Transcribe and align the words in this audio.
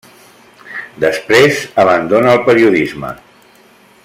Després 1.03 1.61
abandona 1.85 2.35
el 2.37 2.43
periodisme. 2.51 3.17